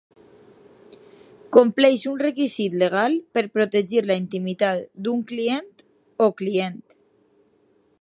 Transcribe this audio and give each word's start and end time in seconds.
Compleix 1.57 2.05
un 2.13 2.17
requisit 2.21 2.79
legal 2.85 3.19
per 3.37 3.45
protegir 3.59 4.03
la 4.09 4.19
intimitat 4.25 4.85
d'un 5.09 5.23
client 5.35 5.71
o 6.29 6.33
client. 6.43 6.85